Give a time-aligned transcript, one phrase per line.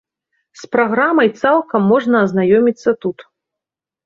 [0.61, 3.17] З праграмай цалкам можна азнаёміцца тут.